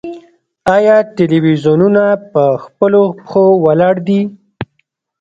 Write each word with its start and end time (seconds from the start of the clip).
آیا 0.75 0.97
تلویزیونونه 1.17 2.03
په 2.31 2.43
خپلو 2.63 3.01
پښو 3.23 3.45
ولاړ 3.65 3.95
دي؟ 4.07 4.21